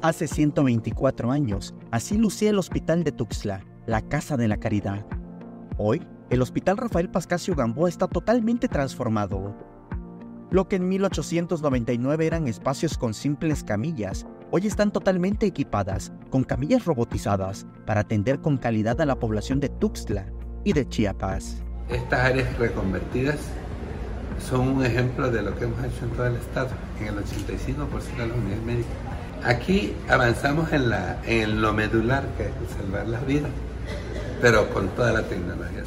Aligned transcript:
Hace 0.00 0.28
124 0.28 1.32
años, 1.32 1.74
así 1.90 2.16
lucía 2.16 2.50
el 2.50 2.58
Hospital 2.60 3.02
de 3.02 3.10
Tuxtla, 3.10 3.64
la 3.84 4.00
Casa 4.00 4.36
de 4.36 4.46
la 4.46 4.58
Caridad. 4.58 5.04
Hoy, 5.76 6.06
el 6.30 6.40
Hospital 6.40 6.76
Rafael 6.76 7.10
Pascasio 7.10 7.56
Gamboa 7.56 7.88
está 7.88 8.06
totalmente 8.06 8.68
transformado. 8.68 9.56
Lo 10.52 10.68
que 10.68 10.76
en 10.76 10.86
1899 10.86 12.26
eran 12.28 12.46
espacios 12.46 12.96
con 12.96 13.12
simples 13.12 13.64
camillas, 13.64 14.24
hoy 14.52 14.68
están 14.68 14.92
totalmente 14.92 15.46
equipadas 15.46 16.12
con 16.30 16.44
camillas 16.44 16.84
robotizadas 16.84 17.66
para 17.84 18.02
atender 18.02 18.40
con 18.40 18.56
calidad 18.56 19.00
a 19.00 19.06
la 19.06 19.18
población 19.18 19.58
de 19.58 19.68
Tuxtla 19.68 20.26
y 20.62 20.74
de 20.74 20.88
Chiapas. 20.88 21.60
Estas 21.88 22.20
áreas 22.20 22.56
reconvertidas 22.56 23.40
son 24.48 24.68
un 24.68 24.84
ejemplo 24.84 25.28
de 25.28 25.42
lo 25.42 25.58
que 25.58 25.64
hemos 25.64 25.80
hecho 25.80 26.04
en 26.04 26.10
todo 26.12 26.26
el 26.28 26.36
estado, 26.36 26.68
en 27.00 27.08
el 27.08 27.16
85% 27.16 28.16
de 28.16 28.26
las 28.28 28.38
unidades 28.38 28.62
médicas. 28.62 29.17
Aquí 29.44 29.94
avanzamos 30.08 30.72
en, 30.72 30.90
la, 30.90 31.20
en 31.24 31.62
lo 31.62 31.72
medular, 31.72 32.24
que 32.36 32.44
es 32.44 32.52
salvar 32.76 33.06
las 33.06 33.24
vidas, 33.26 33.50
pero 34.40 34.68
con 34.70 34.88
toda 34.88 35.12
la 35.12 35.22
tecnología. 35.22 35.84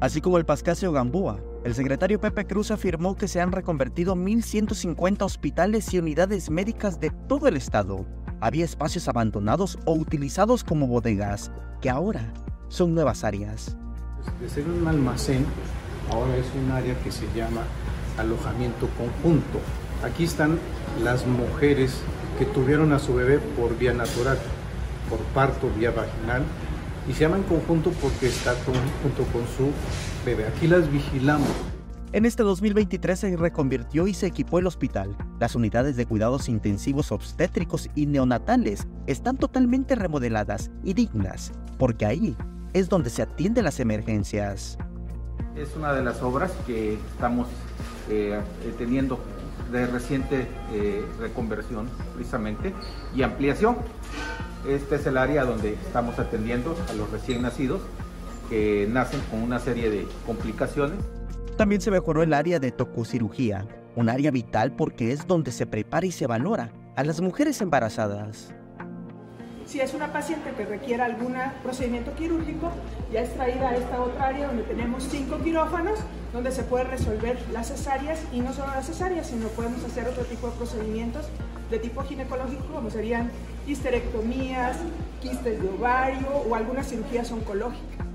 Así 0.00 0.20
como 0.20 0.38
el 0.38 0.44
Pascasio 0.44 0.92
Gamboa, 0.92 1.40
el 1.64 1.74
secretario 1.74 2.20
Pepe 2.20 2.46
Cruz 2.46 2.70
afirmó 2.70 3.16
que 3.16 3.26
se 3.26 3.40
han 3.40 3.52
reconvertido 3.52 4.14
1.150 4.14 5.22
hospitales 5.22 5.92
y 5.94 5.98
unidades 5.98 6.50
médicas 6.50 7.00
de 7.00 7.10
todo 7.10 7.48
el 7.48 7.56
estado. 7.56 8.04
Había 8.40 8.64
espacios 8.64 9.08
abandonados 9.08 9.78
o 9.86 9.94
utilizados 9.94 10.62
como 10.62 10.86
bodegas, 10.86 11.50
que 11.80 11.88
ahora 11.88 12.32
son 12.68 12.94
nuevas 12.94 13.24
áreas. 13.24 13.76
De 14.40 14.48
ser 14.48 14.68
un 14.68 14.86
almacén, 14.86 15.46
ahora 16.10 16.36
es 16.36 16.46
un 16.62 16.70
área 16.70 16.98
que 17.00 17.10
se 17.10 17.26
llama 17.34 17.62
alojamiento 18.18 18.88
conjunto. 18.98 19.58
Aquí 20.04 20.24
están 20.24 20.58
las 21.02 21.26
mujeres 21.26 22.02
que 22.38 22.44
tuvieron 22.46 22.92
a 22.92 22.98
su 22.98 23.14
bebé 23.14 23.38
por 23.38 23.76
vía 23.78 23.92
natural, 23.92 24.38
por 25.08 25.18
parto 25.34 25.70
vía 25.76 25.90
vaginal, 25.90 26.42
y 27.08 27.12
se 27.12 27.20
llama 27.20 27.36
en 27.36 27.42
conjunto 27.44 27.90
porque 28.00 28.26
está 28.26 28.54
junto 29.02 29.24
con 29.32 29.42
su 29.56 29.70
bebé. 30.24 30.46
Aquí 30.46 30.66
las 30.66 30.90
vigilamos. 30.90 31.48
En 32.12 32.24
este 32.24 32.44
2023 32.44 33.18
se 33.18 33.36
reconvirtió 33.36 34.06
y 34.06 34.14
se 34.14 34.26
equipó 34.26 34.60
el 34.60 34.68
hospital. 34.68 35.16
Las 35.40 35.56
unidades 35.56 35.96
de 35.96 36.06
cuidados 36.06 36.48
intensivos 36.48 37.10
obstétricos 37.10 37.90
y 37.96 38.06
neonatales 38.06 38.86
están 39.08 39.36
totalmente 39.36 39.96
remodeladas 39.96 40.70
y 40.84 40.94
dignas, 40.94 41.52
porque 41.76 42.06
ahí 42.06 42.36
es 42.72 42.88
donde 42.88 43.10
se 43.10 43.22
atienden 43.22 43.64
las 43.64 43.80
emergencias. 43.80 44.78
Es 45.56 45.74
una 45.76 45.92
de 45.92 46.04
las 46.04 46.22
obras 46.22 46.52
que 46.66 46.94
estamos 46.94 47.48
eh, 48.08 48.40
teniendo 48.78 49.18
de 49.72 49.86
reciente 49.86 50.46
eh, 50.72 51.04
reconversión 51.18 51.88
precisamente 52.14 52.72
y 53.14 53.22
ampliación. 53.22 53.76
Este 54.68 54.96
es 54.96 55.06
el 55.06 55.18
área 55.18 55.44
donde 55.44 55.74
estamos 55.74 56.18
atendiendo 56.18 56.76
a 56.88 56.92
los 56.94 57.10
recién 57.10 57.42
nacidos 57.42 57.82
que 58.48 58.88
nacen 58.90 59.20
con 59.30 59.42
una 59.42 59.58
serie 59.58 59.90
de 59.90 60.06
complicaciones. 60.26 60.98
También 61.56 61.80
se 61.80 61.90
mejoró 61.90 62.22
el 62.22 62.34
área 62.34 62.58
de 62.58 62.72
tococirugía, 62.72 63.66
un 63.94 64.08
área 64.08 64.30
vital 64.30 64.72
porque 64.72 65.12
es 65.12 65.26
donde 65.26 65.52
se 65.52 65.66
prepara 65.66 66.06
y 66.06 66.12
se 66.12 66.26
valora 66.26 66.72
a 66.96 67.04
las 67.04 67.20
mujeres 67.20 67.60
embarazadas. 67.60 68.54
Si 69.66 69.80
es 69.80 69.94
una 69.94 70.12
paciente 70.12 70.50
que 70.56 70.66
requiera 70.66 71.06
algún 71.06 71.34
procedimiento 71.62 72.14
quirúrgico, 72.14 72.70
ya 73.12 73.22
es 73.22 73.34
traída 73.34 73.70
a 73.70 73.76
esta 73.76 74.00
otra 74.00 74.26
área 74.26 74.46
donde 74.48 74.62
tenemos 74.62 75.04
cinco 75.10 75.38
quirófanos, 75.38 75.98
donde 76.32 76.52
se 76.52 76.62
puede 76.64 76.84
resolver 76.84 77.38
las 77.52 77.68
cesáreas 77.68 78.20
y 78.32 78.40
no 78.40 78.52
solo 78.52 78.68
las 78.74 78.86
cesáreas, 78.86 79.26
sino 79.28 79.48
podemos 79.48 79.82
hacer 79.84 80.06
otro 80.06 80.24
tipo 80.24 80.48
de 80.48 80.56
procedimientos 80.56 81.26
de 81.70 81.78
tipo 81.78 82.02
ginecológico, 82.02 82.62
como 82.72 82.90
serían 82.90 83.30
histerectomías, 83.66 84.76
quistes 85.22 85.62
de 85.62 85.68
ovario 85.68 86.28
o 86.28 86.54
algunas 86.54 86.88
cirugías 86.88 87.32
oncológicas. 87.32 88.06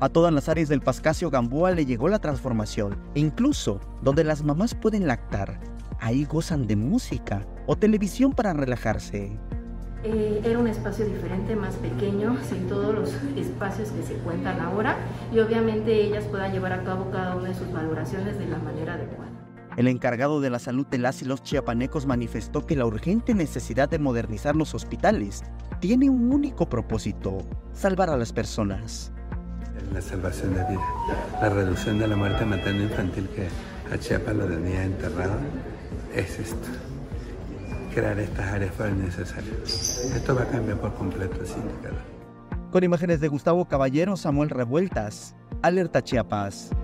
A 0.00 0.08
todas 0.08 0.32
las 0.32 0.48
áreas 0.48 0.68
del 0.68 0.80
Pascasio 0.80 1.30
Gamboa 1.30 1.72
le 1.72 1.86
llegó 1.86 2.08
la 2.08 2.18
transformación, 2.18 2.98
e 3.14 3.20
incluso 3.20 3.80
donde 4.02 4.24
las 4.24 4.42
mamás 4.42 4.74
pueden 4.74 5.06
lactar, 5.06 5.60
ahí 6.00 6.24
gozan 6.24 6.66
de 6.66 6.76
música 6.76 7.46
o 7.66 7.76
televisión 7.76 8.32
para 8.32 8.52
relajarse. 8.52 9.38
Eh, 10.04 10.40
era 10.44 10.58
un 10.58 10.68
espacio 10.68 11.06
diferente, 11.06 11.56
más 11.56 11.74
pequeño, 11.76 12.36
sin 12.48 12.68
todos 12.68 12.94
los 12.94 13.12
espacios 13.36 13.90
que 13.90 14.02
se 14.02 14.14
cuentan 14.14 14.60
ahora 14.60 14.96
y 15.32 15.38
obviamente 15.40 15.94
ellas 15.94 16.24
puedan 16.24 16.52
llevar 16.52 16.72
a 16.72 16.84
cabo 16.84 17.10
cada 17.10 17.34
una 17.34 17.48
de 17.48 17.54
sus 17.54 17.72
valoraciones 17.72 18.38
de 18.38 18.46
la 18.46 18.58
manera 18.58 18.94
adecuada. 18.94 19.30
El 19.76 19.88
encargado 19.88 20.40
de 20.40 20.48
la 20.48 20.58
salud 20.58 20.86
de 20.86 20.98
las 20.98 21.20
y 21.20 21.26
los 21.26 21.42
chiapanecos 21.42 22.06
manifestó 22.06 22.64
que 22.64 22.76
la 22.76 22.86
urgente 22.86 23.34
necesidad 23.34 23.90
de 23.90 23.98
modernizar 23.98 24.56
los 24.56 24.74
hospitales 24.74 25.42
tiene 25.80 26.08
un 26.08 26.32
único 26.32 26.68
propósito, 26.68 27.38
salvar 27.72 28.08
a 28.08 28.16
las 28.16 28.32
personas. 28.32 29.12
La 29.92 30.00
salvación 30.00 30.54
de 30.54 30.64
vida, 30.64 30.80
la 31.42 31.50
reducción 31.50 31.98
de 31.98 32.08
la 32.08 32.16
muerte 32.16 32.44
materno-infantil 32.44 33.28
que 33.28 33.48
a 33.92 33.98
Chiapas 33.98 34.34
lo 34.34 34.46
tenía 34.46 34.84
enterrado, 34.84 35.36
es 36.14 36.38
esto 36.38 36.68
crear 37.96 38.18
estas 38.18 38.52
áreas 38.52 38.74
fueron 38.74 39.02
necesarias. 39.02 40.12
Esto 40.14 40.34
va 40.34 40.42
a 40.42 40.46
cambiar 40.48 40.78
por 40.78 40.92
completo 40.96 41.40
el 41.40 41.46
sindicato. 41.46 41.96
Con 42.70 42.84
imágenes 42.84 43.20
de 43.20 43.28
Gustavo 43.28 43.64
Caballero, 43.64 44.18
Samuel 44.18 44.50
Revueltas, 44.50 45.34
Alerta 45.62 46.04
Chiapas. 46.04 46.75